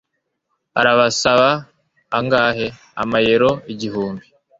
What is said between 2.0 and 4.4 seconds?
angahe?" "Amayero igihumbi."